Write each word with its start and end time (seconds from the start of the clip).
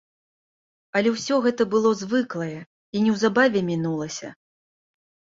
Але 0.99 1.09
ўсё 1.15 1.35
гэта 1.45 1.67
было 1.73 1.91
звыклае 2.01 2.55
і 2.55 2.97
неўзабаве 3.03 3.59
мінулася. 3.69 4.27